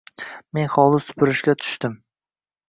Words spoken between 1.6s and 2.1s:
tushdim.